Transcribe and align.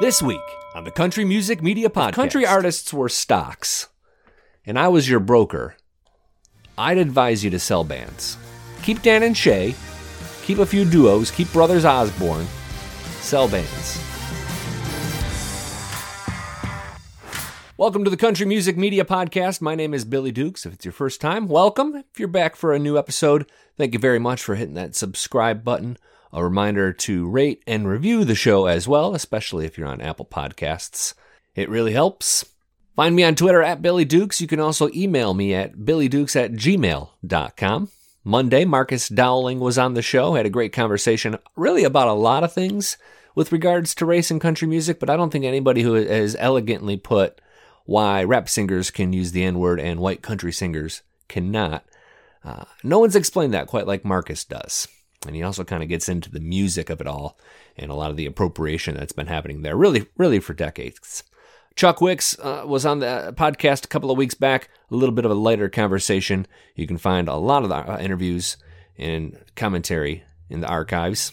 This 0.00 0.20
week 0.22 0.40
on 0.74 0.84
the 0.84 0.90
Country 0.90 1.24
Music 1.24 1.62
Media 1.62 1.88
Podcast. 1.88 2.12
country 2.12 2.46
artists 2.46 2.92
were 2.92 3.08
stocks, 3.08 3.88
and 4.66 4.78
I 4.78 4.88
was 4.88 5.08
your 5.08 5.20
broker, 5.20 5.76
I'd 6.76 6.98
advise 6.98 7.42
you 7.42 7.50
to 7.50 7.58
sell 7.58 7.82
bands. 7.84 8.36
Keep 8.82 9.02
Dan 9.02 9.22
and 9.22 9.36
Shay, 9.36 9.74
keep 10.42 10.58
a 10.58 10.66
few 10.66 10.84
duos, 10.84 11.30
keep 11.30 11.50
Brothers 11.52 11.84
Osborne, 11.84 12.46
sell 13.20 13.48
bands. 13.48 14.15
Welcome 17.78 18.04
to 18.04 18.10
the 18.10 18.16
Country 18.16 18.46
Music 18.46 18.78
Media 18.78 19.04
Podcast. 19.04 19.60
My 19.60 19.74
name 19.74 19.92
is 19.92 20.06
Billy 20.06 20.32
Dukes. 20.32 20.64
If 20.64 20.72
it's 20.72 20.86
your 20.86 20.92
first 20.92 21.20
time, 21.20 21.46
welcome. 21.46 21.94
If 21.94 22.18
you're 22.18 22.26
back 22.26 22.56
for 22.56 22.72
a 22.72 22.78
new 22.78 22.96
episode, 22.96 23.44
thank 23.76 23.92
you 23.92 23.98
very 23.98 24.18
much 24.18 24.42
for 24.42 24.54
hitting 24.54 24.72
that 24.76 24.94
subscribe 24.94 25.62
button. 25.62 25.98
A 26.32 26.42
reminder 26.42 26.94
to 26.94 27.28
rate 27.28 27.62
and 27.66 27.86
review 27.86 28.24
the 28.24 28.34
show 28.34 28.64
as 28.64 28.88
well, 28.88 29.14
especially 29.14 29.66
if 29.66 29.76
you're 29.76 29.86
on 29.86 30.00
Apple 30.00 30.24
Podcasts. 30.24 31.12
It 31.54 31.68
really 31.68 31.92
helps. 31.92 32.46
Find 32.94 33.14
me 33.14 33.24
on 33.24 33.34
Twitter 33.34 33.62
at 33.62 33.82
Billy 33.82 34.06
Dukes. 34.06 34.40
You 34.40 34.46
can 34.46 34.58
also 34.58 34.88
email 34.94 35.34
me 35.34 35.52
at 35.52 35.74
billydukes 35.76 36.34
at 36.34 36.52
gmail.com. 36.52 37.90
Monday, 38.24 38.64
Marcus 38.64 39.06
Dowling 39.10 39.60
was 39.60 39.76
on 39.76 39.92
the 39.92 40.00
show, 40.00 40.32
had 40.32 40.46
a 40.46 40.50
great 40.50 40.72
conversation, 40.72 41.36
really 41.56 41.84
about 41.84 42.08
a 42.08 42.14
lot 42.14 42.42
of 42.42 42.54
things 42.54 42.96
with 43.34 43.52
regards 43.52 43.94
to 43.96 44.06
race 44.06 44.30
and 44.30 44.40
country 44.40 44.66
music, 44.66 44.98
but 44.98 45.10
I 45.10 45.16
don't 45.18 45.28
think 45.28 45.44
anybody 45.44 45.82
who 45.82 45.92
has 45.92 46.34
elegantly 46.38 46.96
put 46.96 47.38
why 47.86 48.22
rap 48.22 48.48
singers 48.48 48.90
can 48.90 49.12
use 49.12 49.32
the 49.32 49.44
N 49.44 49.58
word 49.58 49.80
and 49.80 50.00
white 50.00 50.22
country 50.22 50.52
singers 50.52 51.02
cannot. 51.28 51.84
Uh, 52.44 52.64
no 52.82 52.98
one's 52.98 53.16
explained 53.16 53.54
that 53.54 53.66
quite 53.66 53.86
like 53.86 54.04
Marcus 54.04 54.44
does. 54.44 54.86
And 55.26 55.34
he 55.34 55.42
also 55.42 55.64
kind 55.64 55.82
of 55.82 55.88
gets 55.88 56.08
into 56.08 56.30
the 56.30 56.40
music 56.40 56.90
of 56.90 57.00
it 57.00 57.06
all 57.06 57.38
and 57.76 57.90
a 57.90 57.94
lot 57.94 58.10
of 58.10 58.16
the 58.16 58.26
appropriation 58.26 58.94
that's 58.94 59.12
been 59.12 59.26
happening 59.26 59.62
there, 59.62 59.76
really, 59.76 60.06
really 60.16 60.40
for 60.40 60.54
decades. 60.54 61.24
Chuck 61.74 62.00
Wicks 62.00 62.38
uh, 62.38 62.64
was 62.66 62.86
on 62.86 63.00
the 63.00 63.34
podcast 63.36 63.84
a 63.84 63.88
couple 63.88 64.10
of 64.10 64.16
weeks 64.16 64.34
back, 64.34 64.70
a 64.90 64.94
little 64.94 65.14
bit 65.14 65.24
of 65.24 65.30
a 65.30 65.34
lighter 65.34 65.68
conversation. 65.68 66.46
You 66.74 66.86
can 66.86 66.96
find 66.96 67.28
a 67.28 67.34
lot 67.36 67.64
of 67.64 67.68
the 67.68 67.76
uh, 67.76 67.98
interviews 67.98 68.56
and 68.96 69.38
commentary 69.56 70.24
in 70.48 70.60
the 70.60 70.68
archives. 70.68 71.32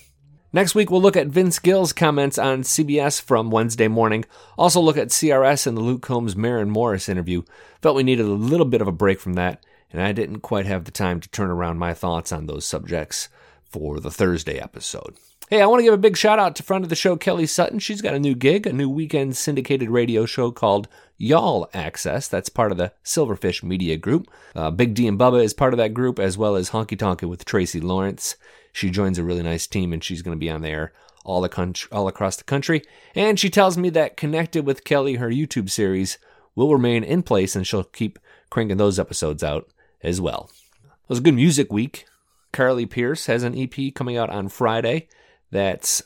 Next 0.56 0.76
week, 0.76 0.92
we'll 0.92 1.02
look 1.02 1.18
at 1.18 1.28
Vince 1.28 1.58
Gill's 1.58 1.94
comments 1.94 2.38
on 2.38 2.62
CBS 2.62 3.20
from 3.20 3.50
Wednesday 3.50 3.88
morning. 3.88 4.24
Also, 4.56 4.80
look 4.80 4.98
at 4.98 5.08
CRS 5.08 5.66
and 5.66 5.76
the 5.76 5.82
Luke 5.82 6.04
Combs 6.04 6.36
Maren 6.36 6.70
Morris 6.70 7.10
interview. 7.10 7.42
Felt 7.82 7.96
we 7.96 8.04
needed 8.04 8.28
a 8.28 8.30
little 8.30 8.68
bit 8.68 8.80
of 8.80 8.88
a 8.88 8.92
break 8.92 9.20
from 9.20 9.34
that, 9.34 9.66
and 9.92 10.00
I 10.00 10.12
didn't 10.12 10.42
quite 10.42 10.68
have 10.68 10.86
the 10.86 10.92
time 10.92 11.20
to 11.22 11.30
turn 11.30 11.50
around 11.50 11.80
my 11.80 11.96
thoughts 11.96 12.32
on 12.32 12.46
those 12.46 12.66
subjects 12.66 13.30
for 13.64 14.00
the 14.00 14.12
Thursday 14.12 14.60
episode. 14.60 15.16
Hey, 15.50 15.62
I 15.62 15.66
want 15.66 15.80
to 15.80 15.84
give 15.84 15.94
a 15.94 15.98
big 15.98 16.16
shout 16.16 16.40
out 16.40 16.56
to 16.56 16.64
friend 16.64 16.86
of 16.86 16.90
the 16.90 16.96
show, 16.96 17.18
Kelly 17.18 17.46
Sutton. 17.46 17.78
She's 17.78 18.02
got 18.02 18.14
a 18.14 18.20
new 18.20 18.34
gig, 18.34 18.66
a 18.66 18.72
new 18.72 18.90
weekend 18.90 19.36
syndicated 19.36 19.90
radio 19.90 20.26
show 20.26 20.52
called 20.52 20.88
Y'all 21.18 21.70
Access. 21.74 22.30
That's 22.30 22.48
part 22.48 22.72
of 22.72 22.78
the 22.78 22.94
Silverfish 23.04 23.62
Media 23.62 23.98
Group. 23.98 24.32
Uh, 24.56 24.72
Big 24.72 24.94
D 24.94 25.06
and 25.06 25.20
Bubba 25.20 25.44
is 25.44 25.54
part 25.54 25.74
of 25.74 25.78
that 25.80 25.94
group, 25.94 26.18
as 26.18 26.38
well 26.38 26.56
as 26.56 26.70
Honky 26.70 26.98
Tonkin 26.98 27.28
with 27.28 27.44
Tracy 27.44 27.82
Lawrence. 27.82 28.38
She 28.72 28.90
joins 28.90 29.20
a 29.20 29.24
really 29.24 29.44
nice 29.44 29.68
team, 29.68 29.92
and 29.92 30.02
she's 30.02 30.22
going 30.22 30.36
to 30.36 30.40
be 30.40 30.50
on 30.50 30.62
there 30.62 30.94
all 31.26 31.42
the 31.42 31.50
country, 31.50 31.90
all 31.92 32.08
across 32.08 32.38
the 32.38 32.46
country. 32.46 32.82
And 33.14 33.38
she 33.38 33.50
tells 33.50 33.78
me 33.78 33.90
that 33.90 34.16
connected 34.16 34.66
with 34.66 34.86
Kelly, 34.86 35.16
her 35.16 35.30
YouTube 35.30 35.70
series 35.70 36.18
will 36.56 36.72
remain 36.72 37.04
in 37.04 37.22
place, 37.22 37.54
and 37.54 37.68
she'll 37.68 37.84
keep 37.84 38.18
cranking 38.50 38.78
those 38.78 38.98
episodes 38.98 39.44
out 39.44 39.70
as 40.02 40.22
well. 40.22 40.50
It 40.84 41.10
was 41.10 41.20
a 41.20 41.24
good 41.24 41.36
music 41.36 41.72
week. 41.72 42.06
Carly 42.54 42.86
Pearce 42.86 43.26
has 43.26 43.44
an 43.44 43.58
EP 43.58 43.94
coming 43.94 44.16
out 44.16 44.30
on 44.30 44.48
Friday 44.48 45.10
that's 45.54 46.04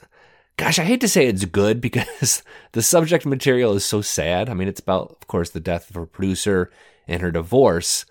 gosh, 0.58 0.80
I 0.80 0.84
hate 0.84 1.02
to 1.02 1.08
say 1.08 1.28
it's 1.28 1.46
good 1.46 1.80
because 1.88 2.44
the 2.74 2.82
subject 2.82 3.26
material 3.26 3.74
is 3.74 3.86
so 3.86 4.02
sad. 4.02 4.50
I 4.50 4.54
mean, 4.54 4.68
it's 4.68 4.80
about, 4.80 5.12
of 5.12 5.28
course, 5.28 5.50
the 5.50 5.60
death 5.60 5.90
of 5.90 5.96
her 5.96 6.06
producer 6.06 6.72
and 7.08 7.22
her 7.22 7.32
divorce, 7.32 8.06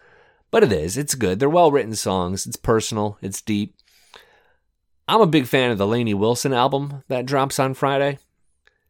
but 0.50 0.62
it 0.62 0.72
is. 0.72 0.96
It's 0.96 1.14
good. 1.14 1.38
They're 1.38 1.50
well 1.50 1.70
written 1.70 1.94
songs. 1.94 2.46
It's 2.46 2.56
personal. 2.56 3.18
It's 3.20 3.42
deep. 3.42 3.76
I'm 5.08 5.20
a 5.20 5.26
big 5.26 5.46
fan 5.46 5.70
of 5.70 5.78
the 5.78 5.86
Lainey 5.86 6.14
Wilson 6.14 6.52
album 6.52 7.04
that 7.08 7.26
drops 7.26 7.58
on 7.58 7.74
Friday. 7.74 8.18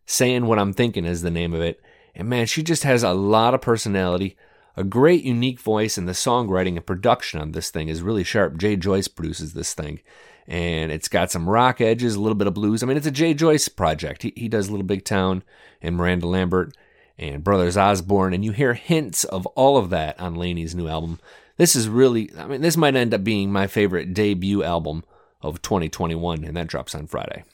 Saying 0.07 0.47
What 0.47 0.59
I'm 0.59 0.73
Thinking 0.73 1.05
is 1.05 1.23
the 1.23 1.31
name 1.31 1.53
of 1.53 1.61
it. 1.61 1.81
And 2.15 2.29
man, 2.29 2.47
she 2.47 2.63
just 2.63 2.85
has 2.85 3.03
a 3.03 3.13
lot 3.13 3.53
of 3.53 3.61
personality, 3.61 4.37
a 4.77 4.85
great 4.85 5.25
unique 5.25 5.61
voice, 5.61 5.99
and 5.99 6.09
the 6.09 6.13
songwriting 6.13 6.77
and 6.77 6.87
production 6.87 7.41
on 7.41 7.53
this 7.53 7.71
thing 7.71 7.89
is 7.89 8.03
really 8.03 8.25
sharp. 8.25 8.57
Jay 8.57 8.77
Joyce 8.77 9.09
produces 9.09 9.53
this 9.53 9.75
thing 9.75 10.01
and 10.49 10.93
it's 10.93 11.09
got 11.09 11.31
some 11.31 11.49
rock 11.49 11.81
edges, 11.81 12.15
a 12.15 12.21
little 12.21 12.37
bit 12.37 12.47
of 12.47 12.55
blues. 12.55 12.83
I 12.83 12.87
mean, 12.87 12.97
it's 12.97 13.07
a 13.07 13.11
Jay 13.11 13.35
Joyce 13.35 13.69
project. 13.69 14.23
He, 14.23 14.33
he 14.37 14.49
does 14.49 14.71
Little 14.71 14.87
Big 14.87 15.05
Town 15.05 15.43
and 15.83 15.97
Miranda 15.97 16.27
Lambert 16.27 16.77
and 17.19 17.43
Brothers 17.43 17.77
Osborne, 17.77 18.35
and 18.35 18.45
you 18.45 18.53
hear 18.53 18.75
hints 18.75 19.25
of 19.25 19.47
all 19.47 19.77
of 19.77 19.91
that 19.91 20.19
on 20.21 20.35
Lainey's 20.35 20.75
new 20.75 20.89
album. 20.89 21.19
This 21.57 21.75
is 21.75 21.89
really, 21.89 22.31
I 22.37 22.47
mean, 22.47 22.61
this 22.61 22.77
might 22.77 22.95
end 22.95 23.15
up 23.15 23.25
being 23.25 23.51
my 23.51 23.67
favorite 23.67 24.15
debut 24.15 24.63
album 24.63 25.05
of 25.41 25.63
2021, 25.63 26.45
and 26.45 26.57
that 26.57 26.67
drops 26.67 26.95
on 26.95 27.07
Friday. 27.07 27.45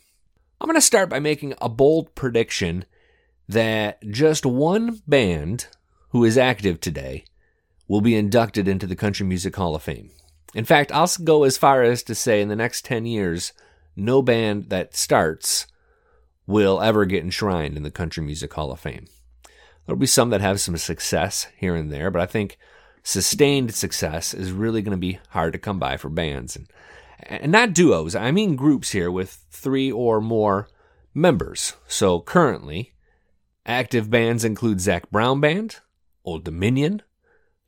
I'm 0.61 0.67
going 0.67 0.77
to 0.77 0.81
start 0.81 1.09
by 1.09 1.21
making 1.21 1.55
a 1.61 1.69
bold 1.69 2.15
prediction 2.15 2.85
that 3.49 4.03
just 4.09 4.47
one 4.47 5.03
band 5.07 5.67
who 6.11 6.25
is 6.25 6.39
active 6.39 6.81
today 6.81 7.25
will 7.89 8.01
be 8.01 8.15
inducted 8.15 8.69
into 8.69 8.87
the 8.87 8.97
Country 8.97 9.27
Music 9.27 9.55
Hall 9.57 9.75
of 9.75 9.83
Fame. 9.83 10.11
In 10.55 10.65
fact, 10.65 10.93
I'll 10.93 11.11
go 11.23 11.45
as 11.45 11.57
far 11.57 11.83
as 11.83 12.03
to 12.05 12.15
say 12.15 12.41
in 12.41 12.49
the 12.49 12.57
next 12.57 12.85
10 12.85 13.07
years, 13.07 13.53
no 13.97 14.23
band 14.23 14.69
that 14.69 14.95
starts 14.95 15.67
will 16.47 16.81
ever 16.81 17.05
get 17.05 17.25
enshrined 17.25 17.77
in 17.77 17.83
the 17.83 17.91
Country 17.91 18.23
Music 18.23 18.53
Hall 18.53 18.73
of 18.73 18.81
Fame. 18.81 19.07
There'll 19.87 19.99
be 19.99 20.07
some 20.07 20.31
that 20.31 20.41
have 20.41 20.61
some 20.61 20.77
success 20.77 21.49
here 21.57 21.75
and 21.75 21.91
there, 21.91 22.11
but 22.11 22.21
I 22.21 22.27
think 22.27 22.59
sustained 23.03 23.75
success 23.75 24.35
is 24.35 24.53
really 24.53 24.83
going 24.83 24.97
to 24.97 25.01
be 25.01 25.19
hard 25.31 25.53
to 25.55 25.59
come 25.59 25.79
by 25.79 25.97
for 25.97 26.09
bands. 26.09 26.57
And, 26.57 26.69
and 27.21 27.53
not 27.53 27.73
duos, 27.73 28.15
I 28.15 28.31
mean 28.31 28.57
groups 28.57 28.91
here 28.91 29.11
with 29.11 29.45
three 29.51 29.91
or 29.91 30.21
more 30.21 30.69
members. 31.15 31.75
So 31.89 32.21
currently, 32.21 32.93
active 33.67 34.11
bands 34.11 34.45
include 34.45 34.81
Zac 34.81 35.11
Brown 35.11 35.41
Band, 35.41 35.81
Old 36.25 36.45
Dominion, 36.45 37.03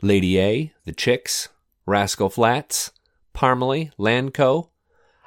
Lady 0.02 0.38
A, 0.38 0.72
The 0.84 0.92
Chicks, 0.92 1.48
Rascal 1.86 2.30
Flatts, 2.30 2.90
Parmalee, 3.34 3.92
LANCO. 3.98 4.70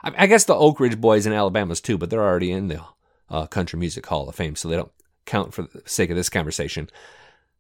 I, 0.03 0.27
guess 0.27 0.45
the 0.45 0.55
Oak 0.55 0.79
Ridge 0.79 1.01
Boys 1.01 1.25
in 1.25 1.33
Alabama's 1.33 1.81
too, 1.81 1.97
but 1.97 2.09
they're 2.09 2.23
already 2.23 2.51
in 2.51 2.67
the 2.67 2.81
uh, 3.29 3.47
Country 3.47 3.77
Music 3.77 4.05
Hall 4.05 4.29
of 4.29 4.35
Fame, 4.35 4.55
so 4.55 4.69
they 4.69 4.75
don't 4.75 4.91
count 5.25 5.53
for 5.53 5.63
the 5.63 5.81
sake 5.85 6.09
of 6.09 6.15
this 6.15 6.29
conversation. 6.29 6.89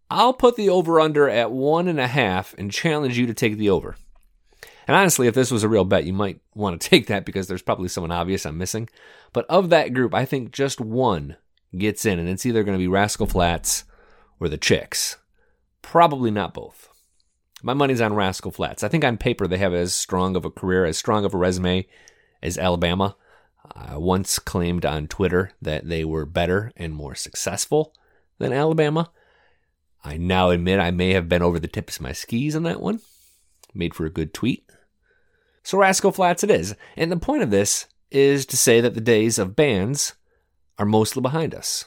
I'll 0.09 0.33
put 0.33 0.55
the 0.55 0.69
over 0.69 0.99
under 0.99 1.29
at 1.29 1.51
one 1.51 1.87
and 1.87 1.99
a 1.99 2.07
half 2.07 2.55
and 2.57 2.71
challenge 2.71 3.17
you 3.17 3.25
to 3.27 3.33
take 3.33 3.57
the 3.57 3.69
over. 3.69 3.97
And 4.87 4.95
honestly, 4.95 5.27
if 5.27 5.35
this 5.35 5.51
was 5.51 5.63
a 5.63 5.69
real 5.69 5.83
bet, 5.83 6.05
you 6.05 6.13
might 6.13 6.39
want 6.55 6.79
to 6.79 6.89
take 6.89 7.07
that 7.07 7.25
because 7.25 7.47
there's 7.47 7.61
probably 7.61 7.89
someone 7.89 8.11
obvious 8.11 8.45
I'm 8.45 8.57
missing. 8.57 8.87
But 9.33 9.45
of 9.49 9.69
that 9.69 9.93
group, 9.93 10.13
I 10.13 10.25
think 10.25 10.51
just 10.51 10.79
one 10.79 11.35
gets 11.77 12.05
in, 12.05 12.19
and 12.19 12.29
it's 12.29 12.45
either 12.45 12.63
going 12.63 12.77
to 12.77 12.81
be 12.81 12.87
Rascal 12.87 13.27
Flatts 13.27 13.83
or 14.39 14.47
the 14.47 14.57
Chicks. 14.57 15.17
Probably 15.81 16.31
not 16.31 16.53
both. 16.53 16.89
My 17.63 17.73
money's 17.73 18.01
on 18.01 18.13
Rascal 18.13 18.51
Flatts. 18.51 18.83
I 18.83 18.87
think 18.87 19.03
on 19.03 19.17
paper 19.17 19.47
they 19.47 19.57
have 19.57 19.73
as 19.73 19.95
strong 19.95 20.35
of 20.35 20.45
a 20.45 20.51
career, 20.51 20.85
as 20.85 20.97
strong 20.97 21.25
of 21.25 21.33
a 21.33 21.37
resume 21.37 21.87
as 22.41 22.57
Alabama. 22.57 23.15
I 23.75 23.97
once 23.97 24.39
claimed 24.39 24.85
on 24.85 25.07
Twitter 25.07 25.51
that 25.61 25.87
they 25.87 26.05
were 26.05 26.25
better 26.25 26.71
and 26.77 26.93
more 26.93 27.15
successful 27.15 27.93
than 28.37 28.53
Alabama. 28.53 29.11
I 30.03 30.17
now 30.17 30.51
admit 30.51 30.79
I 30.79 30.91
may 30.91 31.13
have 31.13 31.27
been 31.27 31.41
over 31.41 31.59
the 31.59 31.67
tips 31.67 31.97
of 31.97 32.03
my 32.03 32.11
skis 32.11 32.55
on 32.55 32.63
that 32.63 32.79
one. 32.79 33.01
Made 33.73 33.95
for 33.95 34.05
a 34.05 34.11
good 34.11 34.33
tweet. 34.33 34.69
So 35.63 35.79
Rascal 35.79 36.11
Flatts 36.11 36.43
it 36.43 36.51
is. 36.51 36.75
And 36.95 37.11
the 37.11 37.17
point 37.17 37.43
of 37.43 37.51
this 37.51 37.87
is 38.11 38.45
to 38.45 38.57
say 38.57 38.79
that 38.81 38.93
the 38.93 39.01
days 39.01 39.37
of 39.37 39.55
bands 39.55 40.13
are 40.77 40.85
mostly 40.85 41.21
behind 41.21 41.53
us. 41.53 41.85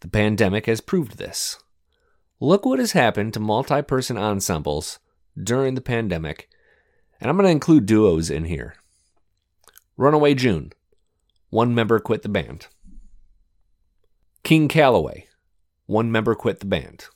The 0.00 0.08
pandemic 0.08 0.66
has 0.66 0.80
proved 0.80 1.16
this. 1.16 1.62
Look 2.40 2.66
what 2.66 2.80
has 2.80 2.92
happened 2.92 3.32
to 3.34 3.40
multi 3.40 3.80
person 3.80 4.18
ensembles 4.18 4.98
during 5.40 5.74
the 5.74 5.80
pandemic, 5.80 6.48
and 7.20 7.30
I'm 7.30 7.36
going 7.36 7.46
to 7.46 7.52
include 7.52 7.86
duos 7.86 8.30
in 8.30 8.44
here. 8.44 8.74
Runaway 9.96 10.34
June, 10.34 10.72
one 11.50 11.74
member 11.74 11.98
quit 12.00 12.22
the 12.22 12.28
band. 12.28 12.66
King 14.42 14.68
Calaway, 14.68 15.24
one 15.86 16.10
member 16.12 16.34
quit 16.34 16.60
the 16.60 16.66
band. 16.66 17.06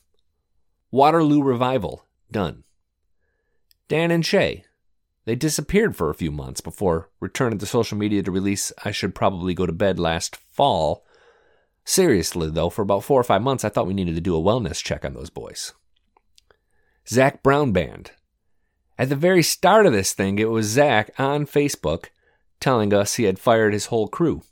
Waterloo 0.91 1.43
Revival, 1.43 2.05
done. 2.31 2.63
Dan 3.87 4.11
and 4.11 4.25
Shay, 4.25 4.63
they 5.25 5.35
disappeared 5.35 5.95
for 5.95 6.09
a 6.09 6.15
few 6.15 6.31
months 6.31 6.61
before 6.61 7.09
returning 7.19 7.59
to 7.59 7.65
social 7.65 7.97
media 7.97 8.23
to 8.23 8.31
release 8.31 8.71
I 8.83 8.91
Should 8.91 9.13
Probably 9.13 9.53
Go 9.53 9.65
to 9.65 9.71
Bed 9.71 9.99
last 9.99 10.35
fall. 10.35 11.05
Seriously, 11.85 12.49
though, 12.49 12.69
for 12.69 12.81
about 12.81 13.03
four 13.03 13.19
or 13.19 13.23
five 13.23 13.41
months, 13.41 13.63
I 13.63 13.69
thought 13.69 13.87
we 13.87 13.93
needed 13.93 14.15
to 14.15 14.21
do 14.21 14.35
a 14.35 14.41
wellness 14.41 14.83
check 14.83 15.05
on 15.05 15.13
those 15.13 15.29
boys. 15.29 15.73
Zac 17.09 17.41
Brown 17.41 17.71
Band. 17.71 18.11
At 18.99 19.09
the 19.09 19.15
very 19.15 19.41
start 19.41 19.87
of 19.87 19.93
this 19.93 20.13
thing, 20.13 20.37
it 20.37 20.51
was 20.51 20.67
Zac 20.67 21.11
on 21.17 21.47
Facebook 21.47 22.09
telling 22.59 22.93
us 22.93 23.15
he 23.15 23.23
had 23.23 23.39
fired 23.39 23.73
his 23.73 23.87
whole 23.87 24.07
crew. 24.07 24.43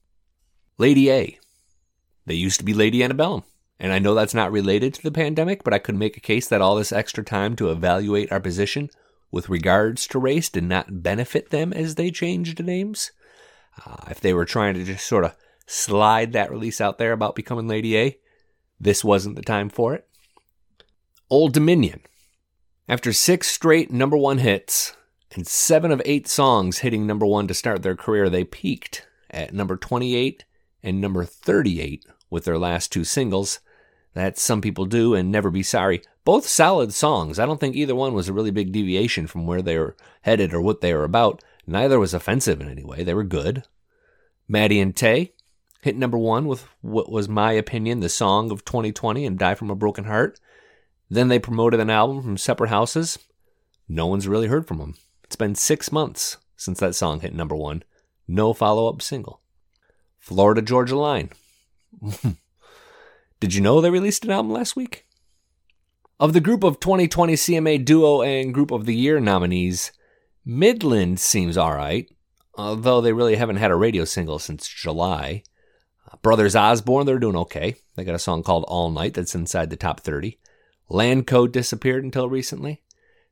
Lady 0.80 1.12
A. 1.12 1.38
They 2.25 2.33
used 2.33 2.57
to 2.59 2.65
be 2.65 2.74
Lady 2.74 3.04
Antebellum. 3.04 3.44
And 3.80 3.94
I 3.94 4.00
know 4.00 4.15
that's 4.15 4.33
not 4.33 4.51
related 4.51 4.95
to 4.95 5.04
the 5.04 5.12
pandemic, 5.12 5.63
but 5.63 5.74
I 5.74 5.77
could 5.77 5.94
make 5.94 6.18
a 6.18 6.21
case 6.21 6.48
that 6.48 6.62
all 6.62 6.75
this 6.75 6.92
extra 6.92 7.24
time 7.24 7.56
to 7.57 7.69
evaluate 7.69 8.31
our 8.31 8.39
position 8.39 8.89
with 9.31 9.50
regards 9.50 10.07
to 10.07 10.18
race 10.18 10.50
did 10.50 10.63
not 10.63 11.04
benefit 11.04 11.51
them 11.51 11.71
as 11.74 11.94
they 11.94 12.09
changed 12.09 12.63
names. 12.63 13.12
Uh, 13.86 13.98
if 14.09 14.19
they 14.19 14.33
were 14.33 14.45
trying 14.45 14.74
to 14.74 14.83
just 14.83 15.06
sort 15.06 15.25
of 15.25 15.36
slide 15.68 16.33
that 16.33 16.50
release 16.50 16.81
out 16.81 16.98
there 16.98 17.12
about 17.12 17.36
becoming 17.36 17.68
Lady 17.68 17.95
A, 17.95 18.18
this 18.80 19.04
wasn't 19.04 19.36
the 19.36 19.44
time 19.44 19.69
for 19.69 19.94
it. 19.94 20.07
Old 21.30 21.54
Dominion. 21.54 22.01
After 22.89 23.12
six 23.12 23.50
straight 23.50 23.92
number 23.92 24.16
one 24.16 24.38
hits 24.38 24.95
and 25.36 25.45
seven 25.45 25.92
of 25.92 26.01
eight 26.06 26.25
songs 26.25 26.80
hitting 26.80 27.06
number 27.06 27.25
one 27.25 27.45
to 27.50 27.54
start 27.54 27.84
their 27.84 27.98
career, 27.98 28.30
they 28.30 28.45
peaked 28.45 29.06
at 29.30 29.54
number 29.54 29.75
28 29.75 30.45
and 30.81 31.01
number 31.01 31.25
38 31.25 32.06
with 32.30 32.45
their 32.45 32.57
last 32.57 32.89
two 32.89 33.04
singles. 33.04 33.60
That 34.13 34.38
Some 34.38 34.62
People 34.62 34.86
Do 34.86 35.13
and 35.13 35.30
Never 35.30 35.51
Be 35.51 35.63
Sorry. 35.63 36.01
Both 36.24 36.48
solid 36.48 36.94
songs. 36.94 37.39
I 37.39 37.45
don't 37.45 37.60
think 37.60 37.75
either 37.75 37.94
one 37.94 38.13
was 38.13 38.30
a 38.30 38.34
really 38.34 38.51
big 38.51 38.72
deviation 38.72 39.28
from 39.28 39.45
where 39.45 39.62
they 39.62 39.78
were 39.78 39.98
headed 40.22 40.54
or 40.54 40.62
what 40.62 40.80
they 40.80 40.94
were 40.94 41.04
about. 41.04 41.44
Neither 41.68 42.00
was 42.00 42.13
offensive 42.13 42.62
in 42.62 42.69
any 42.69 42.86
way. 42.86 43.04
They 43.04 43.13
were 43.13 43.25
good. 43.25 43.66
Maddie 44.48 44.80
and 44.80 44.95
Tae 44.95 45.33
hit 45.81 45.98
number 45.98 46.18
one 46.18 46.45
with 46.45 46.66
what 46.80 47.12
was 47.12 47.28
my 47.28 47.51
opinion 47.51 48.00
the 48.00 48.07
song 48.07 48.50
of 48.50 48.63
2020 48.63 49.25
and 49.25 49.38
Die 49.38 49.56
From 49.56 49.69
a 49.69 49.75
Broken 49.75 50.06
Heart. 50.06 50.40
Then 51.09 51.27
they 51.27 51.39
promoted 51.39 51.80
an 51.80 51.89
album 51.89 52.21
from 52.21 52.38
separate 52.38 52.69
houses. 52.69 53.18
No 53.88 54.07
one's 54.07 54.27
really 54.27 54.48
heard 54.48 54.68
from 54.68 54.80
them. 54.80 54.95
It's 55.24 55.36
been 55.36 55.56
six 55.56 55.92
months 55.92 56.38
since 56.56 56.80
that 56.80 56.95
song 56.95 57.21
hit 57.21 57.33
number 57.33 57.56
one. 57.56 57.83
No 58.27 58.54
follow 58.54 58.89
up 58.89 59.01
single. 59.01 59.42
Florida 60.19 60.62
Georgia 60.62 60.98
Line. 60.98 61.30
Did 63.39 63.54
you 63.54 63.62
know 63.62 63.80
they 63.80 63.89
released 63.89 64.25
an 64.25 64.31
album 64.31 64.51
last 64.51 64.75
week? 64.75 65.06
Of 66.19 66.33
the 66.33 66.42
group 66.42 66.63
of 66.63 66.80
2020 66.80 67.33
CMA 67.36 67.86
Duo 67.86 68.21
and 68.21 68.54
Group 68.54 68.71
of 68.71 68.86
the 68.86 68.95
Year 68.95 69.19
nominees, 69.19 69.92
Midland 70.44 71.19
seems 71.19 71.57
alright, 71.57 72.09
although 72.56 73.00
they 73.00 73.13
really 73.13 73.36
haven't 73.36 73.57
had 73.57 73.69
a 73.69 73.75
radio 73.75 74.04
single 74.04 74.39
since 74.39 74.68
July. 74.68 75.44
Brothers 76.21 76.56
Osborne, 76.56 77.06
they're 77.06 77.19
doing 77.19 77.36
okay. 77.36 77.75
They 77.95 78.04
got 78.04 78.15
a 78.15 78.19
song 78.19 78.42
called 78.42 78.65
All 78.68 78.89
Night 78.89 79.13
that's 79.13 79.36
inside 79.36 79.69
the 79.69 79.75
top 79.75 80.00
30. 80.00 80.39
LANCO 80.89 81.51
disappeared 81.51 82.04
until 82.04 82.30
recently. 82.30 82.81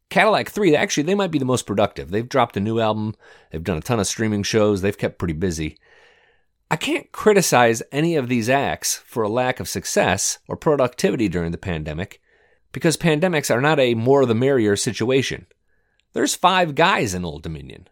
Cadillac 0.10 0.50
3, 0.50 0.76
actually, 0.76 1.04
they 1.04 1.16
might 1.16 1.32
be 1.32 1.40
the 1.40 1.46
most 1.46 1.66
productive. 1.66 2.12
They've 2.12 2.28
dropped 2.28 2.58
a 2.58 2.60
new 2.60 2.80
album, 2.80 3.16
they've 3.52 3.64
done 3.64 3.78
a 3.78 3.82
ton 3.82 4.00
of 4.00 4.08
streaming 4.08 4.44
shows, 4.44 4.82
they've 4.82 4.98
kept 4.98 5.18
pretty 5.18 5.34
busy. 5.34 5.78
I 6.70 6.76
can't 6.76 7.12
criticize 7.12 7.84
any 7.92 8.16
of 8.16 8.28
these 8.28 8.50
acts 8.50 8.98
for 9.06 9.24
a 9.24 9.30
lack 9.30 9.60
of 9.60 9.68
success 9.68 10.40
or 10.48 10.58
productivity 10.58 11.28
during 11.30 11.52
the 11.52 11.58
pandemic 11.58 12.22
because 12.72 12.98
pandemics 12.98 13.54
are 13.54 13.62
not 13.62 13.80
a 13.80 13.94
more 13.94 14.26
the 14.26 14.36
merrier 14.36 14.76
situation. 14.76 15.46
There's 16.14 16.36
five 16.36 16.76
guys 16.76 17.14
in 17.14 17.24
Old 17.24 17.44
Dominion, 17.44 17.88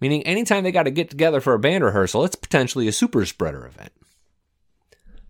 meaning 0.00 0.22
anytime 0.22 0.62
they 0.62 0.72
got 0.72 0.84
to 0.84 0.90
get 0.90 1.10
together 1.10 1.40
for 1.40 1.54
a 1.54 1.58
band 1.58 1.84
rehearsal, 1.84 2.24
it's 2.24 2.36
potentially 2.36 2.86
a 2.86 2.92
super 2.92 3.24
spreader 3.26 3.66
event. 3.66 3.92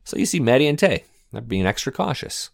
So 0.04 0.18
you 0.18 0.26
see 0.26 0.40
Maddie 0.40 0.66
and 0.66 0.78
Tae, 0.78 1.04
they're 1.30 1.40
being 1.40 1.66
extra 1.66 1.92
cautious. 1.92 2.50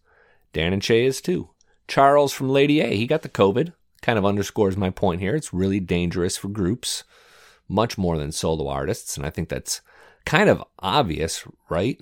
Dan 0.53 0.73
and 0.73 0.83
Shay 0.83 1.05
is 1.05 1.21
too. 1.21 1.51
Charles 1.87 2.33
from 2.33 2.51
Lady 2.51 2.81
A, 2.81 2.97
he 2.97 3.07
got 3.07 3.23
the 3.23 3.29
COVID. 3.29 3.73
Kind 4.03 4.19
of 4.19 4.27
underscores 4.27 4.77
my 4.77 4.91
point 4.91 5.21
here. 5.21 5.35
It's 5.35 5.53
really 5.53 5.81
dangerous 5.81 6.37
for 6.37 6.49
groups, 6.49 7.05
much 7.69 7.99
more 7.99 8.17
than 8.17 8.33
solo 8.33 8.69
artists, 8.69 9.17
and 9.17 9.27
I 9.27 9.31
think 9.31 9.49
that's 9.49 9.81
kind 10.25 10.49
of 10.49 10.63
obvious, 10.79 11.45
right? 11.69 12.01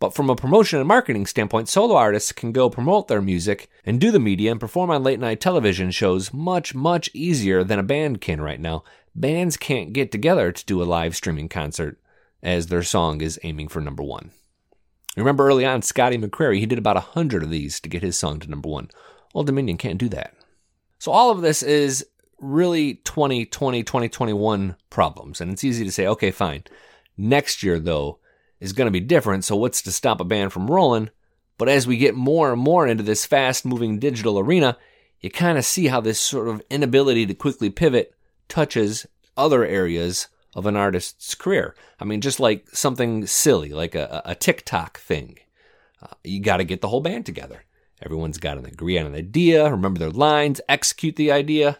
But 0.00 0.14
from 0.14 0.30
a 0.30 0.36
promotion 0.36 0.78
and 0.78 0.86
marketing 0.86 1.26
standpoint, 1.26 1.68
solo 1.68 1.96
artists 1.96 2.32
can 2.32 2.52
go 2.52 2.70
promote 2.70 3.08
their 3.08 3.20
music 3.20 3.68
and 3.84 4.00
do 4.00 4.10
the 4.10 4.20
media 4.20 4.50
and 4.50 4.60
perform 4.60 4.90
on 4.90 5.02
late 5.02 5.18
night 5.18 5.40
television 5.40 5.90
shows 5.90 6.32
much, 6.32 6.74
much 6.74 7.10
easier 7.12 7.64
than 7.64 7.78
a 7.78 7.84
band 7.84 8.20
can 8.20 8.40
right 8.40 8.60
now. 8.60 8.84
Bands 9.14 9.56
can't 9.56 9.92
get 9.92 10.12
together 10.12 10.52
to 10.52 10.64
do 10.66 10.82
a 10.82 10.84
live 10.84 11.16
streaming 11.16 11.48
concert 11.48 12.00
as 12.42 12.68
their 12.68 12.84
song 12.84 13.20
is 13.20 13.40
aiming 13.42 13.68
for 13.68 13.80
number 13.80 14.02
one. 14.02 14.30
Remember 15.18 15.46
early 15.46 15.64
on, 15.64 15.82
Scotty 15.82 16.18
McCreery, 16.18 16.58
he 16.58 16.66
did 16.66 16.78
about 16.78 16.96
a 16.96 17.00
hundred 17.00 17.42
of 17.42 17.50
these 17.50 17.80
to 17.80 17.88
get 17.88 18.02
his 18.02 18.18
song 18.18 18.40
to 18.40 18.50
number 18.50 18.68
one. 18.68 18.90
Old 19.34 19.46
Dominion 19.46 19.76
can't 19.76 19.98
do 19.98 20.08
that. 20.10 20.34
So 20.98 21.12
all 21.12 21.30
of 21.30 21.40
this 21.40 21.62
is 21.62 22.06
really 22.40 22.94
2020, 22.94 23.82
2021 23.82 24.76
problems. 24.90 25.40
And 25.40 25.52
it's 25.52 25.64
easy 25.64 25.84
to 25.84 25.92
say, 25.92 26.06
okay, 26.06 26.30
fine. 26.30 26.64
Next 27.16 27.62
year, 27.62 27.78
though, 27.78 28.18
is 28.60 28.72
going 28.72 28.86
to 28.86 28.92
be 28.92 29.00
different, 29.00 29.44
so 29.44 29.56
what's 29.56 29.82
to 29.82 29.92
stop 29.92 30.20
a 30.20 30.24
band 30.24 30.52
from 30.52 30.70
rolling? 30.70 31.10
But 31.58 31.68
as 31.68 31.86
we 31.86 31.96
get 31.96 32.14
more 32.14 32.52
and 32.52 32.60
more 32.60 32.86
into 32.86 33.02
this 33.02 33.26
fast 33.26 33.64
moving 33.64 33.98
digital 33.98 34.38
arena, 34.38 34.76
you 35.20 35.30
kind 35.30 35.58
of 35.58 35.64
see 35.64 35.88
how 35.88 36.00
this 36.00 36.20
sort 36.20 36.48
of 36.48 36.62
inability 36.70 37.26
to 37.26 37.34
quickly 37.34 37.70
pivot 37.70 38.14
touches 38.48 39.06
other 39.36 39.64
areas 39.64 40.28
of 40.58 40.66
an 40.66 40.76
artist's 40.76 41.34
career. 41.34 41.74
I 42.00 42.04
mean, 42.04 42.20
just 42.20 42.40
like 42.40 42.68
something 42.70 43.26
silly, 43.26 43.70
like 43.70 43.94
a, 43.94 44.22
a 44.24 44.34
TikTok 44.34 44.98
thing. 44.98 45.38
Uh, 46.02 46.14
you 46.24 46.40
got 46.40 46.58
to 46.58 46.64
get 46.64 46.80
the 46.80 46.88
whole 46.88 47.00
band 47.00 47.26
together. 47.26 47.64
Everyone's 48.02 48.38
got 48.38 48.54
to 48.54 48.64
agree 48.64 48.98
on 48.98 49.06
an 49.06 49.14
idea, 49.14 49.70
remember 49.70 49.98
their 49.98 50.10
lines, 50.10 50.60
execute 50.68 51.16
the 51.16 51.32
idea. 51.32 51.78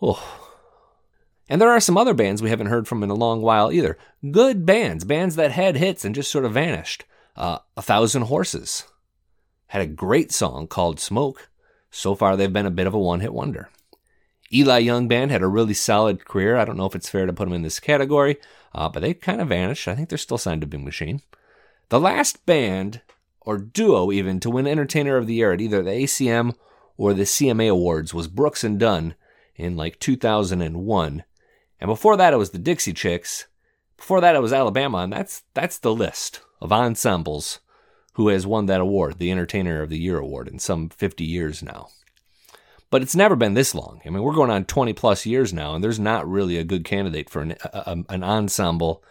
Oh, 0.00 0.48
and 1.48 1.60
there 1.60 1.70
are 1.70 1.80
some 1.80 1.96
other 1.96 2.14
bands 2.14 2.42
we 2.42 2.50
haven't 2.50 2.66
heard 2.66 2.86
from 2.86 3.02
in 3.02 3.10
a 3.10 3.14
long 3.14 3.40
while 3.40 3.72
either. 3.72 3.96
Good 4.30 4.66
bands, 4.66 5.04
bands 5.04 5.36
that 5.36 5.52
had 5.52 5.76
hits 5.76 6.04
and 6.04 6.14
just 6.14 6.30
sort 6.30 6.44
of 6.44 6.52
vanished. 6.52 7.04
Uh, 7.36 7.58
a 7.76 7.82
Thousand 7.82 8.22
Horses 8.22 8.84
had 9.68 9.80
a 9.80 9.86
great 9.86 10.30
song 10.32 10.66
called 10.66 11.00
Smoke. 11.00 11.48
So 11.90 12.14
far, 12.14 12.36
they've 12.36 12.52
been 12.52 12.66
a 12.66 12.70
bit 12.70 12.86
of 12.86 12.94
a 12.94 12.98
one 12.98 13.20
hit 13.20 13.32
wonder. 13.32 13.70
Eli 14.52 14.78
Young 14.78 15.08
Band 15.08 15.30
had 15.30 15.42
a 15.42 15.48
really 15.48 15.74
solid 15.74 16.24
career. 16.24 16.56
I 16.56 16.64
don't 16.64 16.76
know 16.76 16.86
if 16.86 16.94
it's 16.94 17.08
fair 17.08 17.26
to 17.26 17.32
put 17.32 17.44
them 17.44 17.52
in 17.52 17.62
this 17.62 17.80
category, 17.80 18.36
uh, 18.74 18.88
but 18.88 19.00
they 19.00 19.14
kind 19.14 19.40
of 19.40 19.48
vanished. 19.48 19.88
I 19.88 19.94
think 19.94 20.08
they're 20.08 20.18
still 20.18 20.38
signed 20.38 20.62
to 20.62 20.66
Big 20.66 20.82
Machine. 20.82 21.20
The 21.90 22.00
last 22.00 22.44
band, 22.46 23.02
or 23.40 23.58
duo 23.58 24.10
even, 24.10 24.40
to 24.40 24.50
win 24.50 24.66
Entertainer 24.66 25.16
of 25.16 25.26
the 25.26 25.34
Year 25.34 25.52
at 25.52 25.60
either 25.60 25.82
the 25.82 25.90
ACM 25.90 26.54
or 26.96 27.14
the 27.14 27.22
CMA 27.22 27.70
Awards 27.70 28.14
was 28.14 28.26
Brooks 28.26 28.64
and 28.64 28.78
Dunn 28.78 29.14
in 29.56 29.76
like 29.76 29.98
2001. 30.00 31.24
And 31.80 31.88
before 31.88 32.16
that, 32.16 32.32
it 32.32 32.38
was 32.38 32.50
the 32.50 32.58
Dixie 32.58 32.92
Chicks. 32.92 33.46
Before 33.96 34.20
that, 34.20 34.34
it 34.34 34.42
was 34.42 34.52
Alabama, 34.52 34.98
and 34.98 35.12
that's 35.12 35.42
that's 35.54 35.78
the 35.78 35.94
list 35.94 36.40
of 36.60 36.72
ensembles 36.72 37.60
who 38.14 38.28
has 38.28 38.46
won 38.46 38.66
that 38.66 38.80
award, 38.80 39.18
the 39.18 39.30
Entertainer 39.30 39.82
of 39.82 39.90
the 39.90 39.98
Year 39.98 40.18
award, 40.18 40.48
in 40.48 40.58
some 40.58 40.88
50 40.88 41.24
years 41.24 41.62
now. 41.62 41.88
But 42.90 43.02
it's 43.02 43.16
never 43.16 43.36
been 43.36 43.54
this 43.54 43.74
long. 43.74 44.00
I 44.06 44.10
mean, 44.10 44.22
we're 44.22 44.34
going 44.34 44.50
on 44.50 44.64
20 44.64 44.92
plus 44.94 45.26
years 45.26 45.52
now, 45.52 45.74
and 45.74 45.84
there's 45.84 46.00
not 46.00 46.28
really 46.28 46.56
a 46.56 46.64
good 46.64 46.84
candidate 46.84 47.28
for 47.28 47.42
an, 47.42 47.56
a, 47.64 47.90
um, 47.90 48.06
an 48.08 48.24
ensemble 48.24 49.02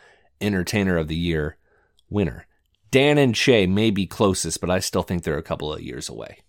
Entertainer 0.41 0.97
of 0.97 1.07
the 1.07 1.15
Year 1.15 1.57
winner. 2.09 2.47
Dan 2.89 3.17
and 3.17 3.35
Shay 3.35 3.67
may 3.67 3.91
be 3.91 4.07
closest, 4.07 4.61
but 4.61 4.69
I 4.69 4.79
still 4.79 5.03
think 5.03 5.23
they're 5.23 5.37
a 5.37 5.43
couple 5.43 5.71
of 5.71 5.81
years 5.81 6.09
away. 6.09 6.39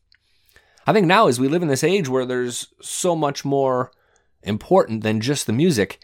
I 0.86 0.92
think 0.92 1.06
now, 1.06 1.26
as 1.26 1.38
we 1.38 1.48
live 1.48 1.62
in 1.62 1.68
this 1.68 1.84
age 1.84 2.08
where 2.08 2.24
there's 2.24 2.68
so 2.80 3.14
much 3.14 3.44
more 3.44 3.90
important 4.42 5.02
than 5.02 5.20
just 5.20 5.46
the 5.46 5.52
music, 5.52 5.98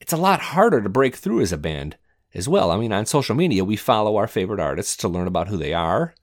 it's 0.00 0.12
a 0.12 0.16
lot 0.16 0.40
harder 0.40 0.80
to 0.80 0.88
break 0.88 1.16
through 1.16 1.40
as 1.40 1.52
a 1.52 1.56
band 1.56 1.96
as 2.34 2.48
well. 2.48 2.70
I 2.70 2.76
mean, 2.76 2.92
on 2.92 3.06
social 3.06 3.34
media, 3.34 3.64
we 3.64 3.76
follow 3.76 4.16
our 4.16 4.28
favorite 4.28 4.60
artists 4.60 4.96
to 4.98 5.08
learn 5.08 5.26
about 5.26 5.48
who 5.48 5.56
they 5.56 5.72
are, 5.72 6.14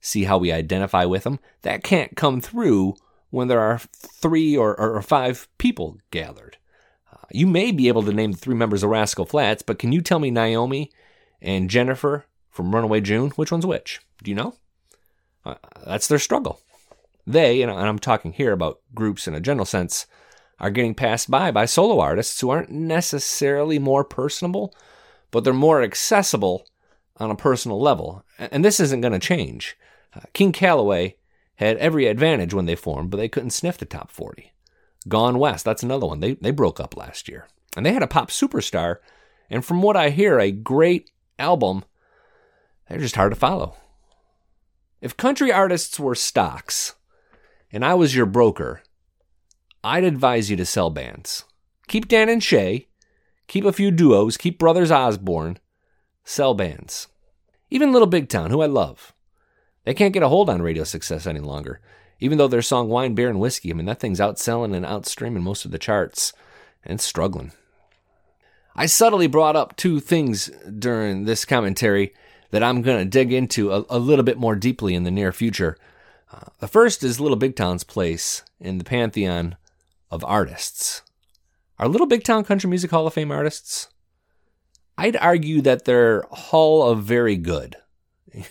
see 0.00 0.24
how 0.24 0.38
we 0.38 0.52
identify 0.52 1.04
with 1.04 1.24
them. 1.24 1.38
That 1.62 1.84
can't 1.84 2.16
come 2.16 2.40
through 2.40 2.96
when 3.34 3.48
there 3.48 3.60
are 3.60 3.78
three 3.78 4.56
or, 4.56 4.78
or 4.78 5.02
five 5.02 5.48
people 5.58 5.98
gathered. 6.12 6.56
Uh, 7.12 7.26
you 7.32 7.48
may 7.48 7.72
be 7.72 7.88
able 7.88 8.04
to 8.04 8.12
name 8.12 8.30
the 8.30 8.38
three 8.38 8.54
members 8.54 8.84
of 8.84 8.90
Rascal 8.90 9.26
Flatts, 9.26 9.62
but 9.62 9.78
can 9.78 9.90
you 9.90 10.00
tell 10.00 10.20
me 10.20 10.30
Naomi 10.30 10.92
and 11.42 11.68
Jennifer 11.68 12.26
from 12.48 12.72
Runaway 12.72 13.00
June? 13.00 13.30
Which 13.30 13.50
one's 13.50 13.66
which? 13.66 14.00
Do 14.22 14.30
you 14.30 14.36
know? 14.36 14.54
Uh, 15.44 15.56
that's 15.84 16.06
their 16.06 16.20
struggle. 16.20 16.60
They, 17.26 17.60
and 17.60 17.72
I'm 17.72 17.98
talking 17.98 18.32
here 18.32 18.52
about 18.52 18.80
groups 18.94 19.26
in 19.26 19.34
a 19.34 19.40
general 19.40 19.66
sense, 19.66 20.06
are 20.60 20.70
getting 20.70 20.94
passed 20.94 21.28
by 21.28 21.50
by 21.50 21.64
solo 21.64 21.98
artists 21.98 22.40
who 22.40 22.50
aren't 22.50 22.70
necessarily 22.70 23.80
more 23.80 24.04
personable, 24.04 24.72
but 25.32 25.42
they're 25.42 25.52
more 25.52 25.82
accessible 25.82 26.68
on 27.16 27.32
a 27.32 27.36
personal 27.36 27.80
level. 27.80 28.24
And 28.38 28.64
this 28.64 28.78
isn't 28.78 29.00
going 29.00 29.12
to 29.12 29.18
change. 29.18 29.76
Uh, 30.14 30.20
King 30.32 30.52
Calaway 30.52 31.16
had 31.56 31.76
every 31.78 32.06
advantage 32.06 32.52
when 32.52 32.66
they 32.66 32.76
formed, 32.76 33.10
but 33.10 33.16
they 33.16 33.28
couldn't 33.28 33.50
sniff 33.50 33.78
the 33.78 33.84
top 33.84 34.10
40. 34.10 34.52
Gone 35.08 35.38
West, 35.38 35.64
that's 35.64 35.82
another 35.82 36.06
one. 36.06 36.20
They, 36.20 36.34
they 36.34 36.50
broke 36.50 36.80
up 36.80 36.96
last 36.96 37.28
year. 37.28 37.46
And 37.76 37.84
they 37.84 37.92
had 37.92 38.02
a 38.02 38.08
pop 38.08 38.30
superstar, 38.30 38.96
and 39.50 39.64
from 39.64 39.82
what 39.82 39.96
I 39.96 40.10
hear, 40.10 40.38
a 40.38 40.50
great 40.50 41.10
album. 41.38 41.84
They're 42.88 42.98
just 42.98 43.16
hard 43.16 43.32
to 43.32 43.38
follow. 43.38 43.76
If 45.00 45.16
country 45.16 45.52
artists 45.52 45.98
were 45.98 46.14
stocks, 46.14 46.94
and 47.70 47.84
I 47.84 47.94
was 47.94 48.14
your 48.14 48.26
broker, 48.26 48.82
I'd 49.82 50.04
advise 50.04 50.50
you 50.50 50.56
to 50.56 50.64
sell 50.64 50.90
bands. 50.90 51.44
Keep 51.88 52.08
Dan 52.08 52.28
and 52.28 52.42
Shay, 52.42 52.88
keep 53.48 53.64
a 53.64 53.72
few 53.72 53.90
duos, 53.90 54.36
keep 54.36 54.58
Brothers 54.58 54.90
Osborne, 54.90 55.58
sell 56.24 56.54
bands. 56.54 57.08
Even 57.70 57.92
Little 57.92 58.06
Big 58.06 58.28
Town, 58.28 58.50
who 58.50 58.62
I 58.62 58.66
love. 58.66 59.12
They 59.84 59.94
can't 59.94 60.12
get 60.12 60.22
a 60.22 60.28
hold 60.28 60.50
on 60.50 60.62
radio 60.62 60.84
success 60.84 61.26
any 61.26 61.40
longer. 61.40 61.80
Even 62.20 62.38
though 62.38 62.48
their 62.48 62.62
song 62.62 62.88
Wine, 62.88 63.14
Beer, 63.14 63.28
and 63.28 63.40
Whiskey, 63.40 63.70
I 63.70 63.74
mean, 63.74 63.86
that 63.86 64.00
thing's 64.00 64.20
outselling 64.20 64.74
and 64.74 64.86
outstreaming 64.86 65.42
most 65.42 65.64
of 65.64 65.70
the 65.70 65.78
charts 65.78 66.32
and 66.84 67.00
struggling. 67.00 67.52
I 68.76 68.86
subtly 68.86 69.26
brought 69.26 69.56
up 69.56 69.76
two 69.76 70.00
things 70.00 70.50
during 70.78 71.24
this 71.24 71.44
commentary 71.44 72.14
that 72.50 72.62
I'm 72.62 72.82
going 72.82 72.98
to 72.98 73.04
dig 73.04 73.32
into 73.32 73.72
a, 73.72 73.84
a, 73.88 73.98
little 73.98 74.24
bit 74.24 74.38
more 74.38 74.56
deeply 74.56 74.94
in 74.94 75.04
the 75.04 75.10
near 75.10 75.32
future. 75.32 75.76
Uh, 76.32 76.46
the 76.60 76.68
first 76.68 77.02
is 77.02 77.20
Little 77.20 77.36
Big 77.36 77.56
Town's 77.56 77.84
place 77.84 78.42
in 78.60 78.78
the 78.78 78.84
pantheon 78.84 79.56
of 80.10 80.24
artists. 80.24 81.02
Are 81.78 81.88
Little 81.88 82.06
Big 82.06 82.24
Town 82.24 82.44
Country 82.44 82.70
Music 82.70 82.90
Hall 82.90 83.06
of 83.06 83.14
Fame 83.14 83.32
artists? 83.32 83.88
I'd 84.96 85.16
argue 85.16 85.60
that 85.62 85.84
they're 85.84 86.24
Hall 86.30 86.88
of 86.88 87.02
Very 87.02 87.36
Good. 87.36 87.76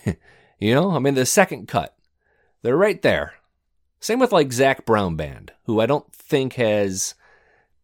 you 0.60 0.74
know, 0.74 0.92
I 0.92 1.00
mean, 1.00 1.14
the 1.14 1.26
second 1.26 1.68
cut, 1.68 1.96
they're 2.62 2.78
right 2.78 3.02
there. 3.02 3.34
Same 4.00 4.20
with 4.20 4.32
like 4.32 4.52
Zac 4.52 4.86
Brown 4.86 5.16
Band, 5.16 5.52
who 5.66 5.80
I 5.80 5.86
don't 5.86 6.12
think 6.14 6.54
has 6.54 7.16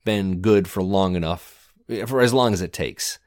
been 0.03 0.41
good 0.41 0.67
for 0.67 0.83
long 0.83 1.15
enough, 1.15 1.73
eh, 1.87 2.05
for 2.05 2.21
as 2.21 2.33
long 2.33 2.53
as 2.53 2.61
it 2.61 2.73
takes. 2.73 3.19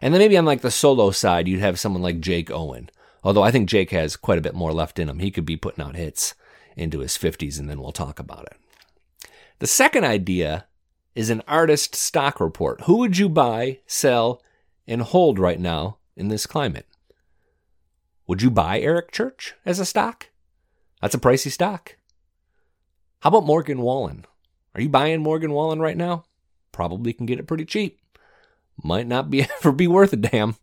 And 0.00 0.14
then 0.14 0.20
maybe 0.20 0.36
on 0.36 0.44
like 0.44 0.62
the 0.62 0.70
solo 0.70 1.10
side, 1.10 1.48
you'd 1.48 1.60
have 1.60 1.78
someone 1.78 2.02
like 2.02 2.20
Jake 2.20 2.50
Owen. 2.50 2.90
Although 3.22 3.42
I 3.42 3.50
think 3.50 3.68
Jake 3.68 3.90
has 3.90 4.16
quite 4.16 4.38
a 4.38 4.42
bit 4.42 4.54
more 4.54 4.72
left 4.72 4.98
in 4.98 5.08
him. 5.08 5.18
He 5.18 5.30
could 5.30 5.44
be 5.44 5.56
putting 5.56 5.84
out 5.84 5.96
hits 5.96 6.34
into 6.76 7.00
his 7.00 7.18
50s, 7.18 7.58
and 7.58 7.68
then 7.68 7.80
we'll 7.80 7.92
talk 7.92 8.18
about 8.18 8.46
it. 8.46 9.30
The 9.58 9.66
second 9.66 10.04
idea 10.04 10.66
is 11.14 11.30
an 11.30 11.42
artist 11.48 11.96
stock 11.96 12.40
report. 12.40 12.82
Who 12.82 12.98
would 12.98 13.18
you 13.18 13.28
buy, 13.28 13.80
sell, 13.86 14.40
and 14.86 15.02
hold 15.02 15.38
right 15.38 15.58
now 15.58 15.98
in 16.16 16.28
this 16.28 16.46
climate? 16.46 16.86
Would 18.28 18.42
you 18.42 18.50
buy 18.50 18.78
Eric 18.78 19.10
Church 19.10 19.54
as 19.64 19.80
a 19.80 19.86
stock? 19.86 20.28
That's 21.00 21.14
a 21.14 21.18
pricey 21.18 21.50
stock. 21.50 21.96
How 23.20 23.28
about 23.28 23.46
Morgan 23.46 23.80
Wallen? 23.80 24.26
Are 24.74 24.82
you 24.82 24.90
buying 24.90 25.22
Morgan 25.22 25.50
Wallen 25.50 25.80
right 25.80 25.96
now? 25.96 26.24
Probably 26.70 27.14
can 27.14 27.24
get 27.24 27.38
it 27.38 27.46
pretty 27.46 27.64
cheap. 27.64 27.98
Might 28.84 29.06
not 29.06 29.30
be 29.30 29.46
ever 29.58 29.72
be 29.72 29.88
worth 29.88 30.12
a 30.12 30.16
damn. 30.16 30.56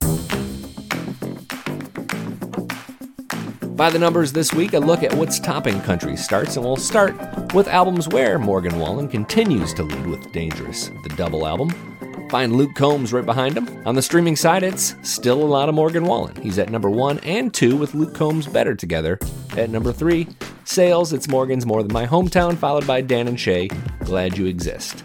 By 3.76 3.90
the 3.90 4.00
numbers 4.00 4.32
this 4.32 4.54
week, 4.54 4.74
a 4.74 4.80
look 4.80 5.02
at 5.02 5.16
what's 5.16 5.40
topping 5.40 5.82
country 5.82 6.16
starts, 6.16 6.58
and 6.58 6.64
we'll 6.64 6.78
start 6.78 7.16
with 7.56 7.68
albums 7.68 8.08
where 8.08 8.38
Morgan 8.38 8.78
Wallen 8.78 9.08
continues 9.08 9.74
to 9.74 9.82
lead 9.82 10.06
with 10.06 10.32
Dangerous, 10.32 10.92
the 11.02 11.14
double 11.18 11.48
album. 11.48 11.95
Find 12.30 12.56
Luke 12.56 12.74
Combs 12.76 13.14
right 13.14 13.26
behind 13.26 13.58
him. 13.58 13.88
On 13.88 13.96
the 13.96 14.02
streaming 14.02 14.36
side, 14.36 14.64
it's 14.64 14.96
still 15.04 15.42
a 15.42 15.46
lot 15.46 15.70
of 15.70 15.76
Morgan 15.76 16.06
Wallen. 16.06 16.36
He's 16.42 16.58
at 16.58 16.70
number 16.70 16.90
one 16.90 17.20
and 17.20 17.54
two 17.54 17.78
with 17.78 17.94
Luke 17.94 18.16
Combs 18.16 18.48
better 18.48 18.76
together. 18.76 19.20
At 19.56 19.70
number 19.70 19.94
three, 19.94 20.28
sales, 20.64 21.14
it's 21.14 21.28
Morgan's 21.28 21.66
More 21.66 21.84
Than 21.84 21.94
My 21.94 22.06
Hometown, 22.06 22.58
followed 22.58 22.88
by 22.88 23.02
Dan 23.02 23.28
and 23.28 23.40
Shay, 23.40 23.70
Glad 24.04 24.38
You 24.38 24.48
Exist. 24.48 25.04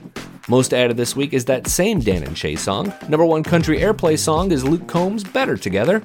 Most 0.48 0.74
added 0.74 0.96
this 0.96 1.14
week 1.14 1.32
is 1.32 1.44
that 1.44 1.68
same 1.68 2.00
Dan 2.00 2.24
and 2.24 2.36
Shay 2.36 2.56
song. 2.56 2.92
Number 3.08 3.24
one 3.24 3.44
country 3.44 3.78
airplay 3.78 4.18
song 4.18 4.50
is 4.50 4.64
Luke 4.64 4.88
Combs' 4.88 5.22
Better 5.22 5.56
Together. 5.56 6.02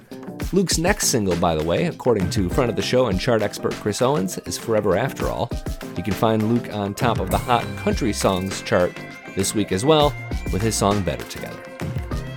Luke's 0.53 0.77
next 0.77 1.07
single, 1.07 1.35
by 1.37 1.55
the 1.55 1.63
way, 1.63 1.85
according 1.85 2.29
to 2.31 2.49
friend 2.49 2.69
of 2.69 2.75
the 2.75 2.81
show 2.81 3.07
and 3.07 3.19
chart 3.19 3.41
expert 3.41 3.73
Chris 3.75 4.01
Owens, 4.01 4.37
is 4.39 4.57
Forever 4.57 4.95
After 4.95 5.27
All. 5.27 5.49
You 5.97 6.03
can 6.03 6.13
find 6.13 6.53
Luke 6.53 6.71
on 6.73 6.93
top 6.93 7.19
of 7.19 7.31
the 7.31 7.37
Hot 7.37 7.65
Country 7.77 8.13
Songs 8.13 8.61
chart 8.61 8.93
this 9.35 9.55
week 9.55 9.71
as 9.71 9.83
well, 9.83 10.13
with 10.51 10.61
his 10.61 10.75
song 10.75 11.01
Better 11.01 11.25
Together. 11.25 11.61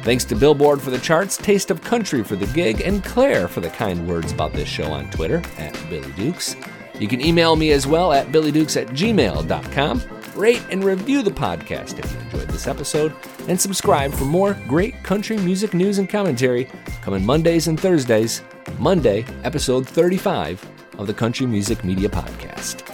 Thanks 0.03 0.25
to 0.27 0.35
Billboard 0.35 0.81
for 0.81 0.91
the 0.91 0.99
charts, 0.99 1.37
Taste 1.37 1.71
of 1.71 1.83
Country 1.83 2.25
for 2.25 2.37
the 2.37 2.47
gig, 2.47 2.81
and 2.81 3.05
Claire 3.05 3.49
for 3.49 3.61
the 3.61 3.69
kind 3.71 4.09
words 4.09 4.33
about 4.33 4.53
this 4.53 4.69
show 4.69 4.91
on 4.91 5.11
Twitter 5.11 5.43
at 5.59 5.73
Billy 5.91 6.11
Dukes. 6.13 6.57
You 6.99 7.09
can 7.09 7.21
email 7.21 7.57
me 7.57 7.73
as 7.73 7.87
well 7.87 8.13
at 8.13 8.29
billydukes 8.29 8.81
at 8.81 8.89
gmail.com. 8.89 10.03
Rate 10.35 10.63
and 10.71 10.85
review 10.85 11.23
the 11.23 11.31
podcast 11.31 11.99
if 11.99 12.13
you 12.13 12.21
enjoyed 12.21 12.49
this 12.49 12.67
episode, 12.67 13.13
and 13.49 13.61
subscribe 13.61 14.13
for 14.13 14.25
more 14.25 14.55
great 14.69 15.03
country 15.03 15.37
music 15.37 15.75
news 15.75 15.99
and 15.99 16.09
commentary 16.09 16.71
coming 17.03 17.27
Mondays 17.27 17.67
and 17.67 17.79
Thursdays. 17.79 18.43
Monday, 18.79 19.25
episode 19.45 19.87
35 19.87 20.65
of 20.99 21.07
the 21.07 21.15
Country 21.15 21.47
Music 21.47 21.85
Media 21.85 22.09
Podcast. 22.09 22.88